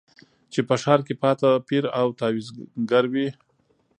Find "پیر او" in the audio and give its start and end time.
1.67-2.07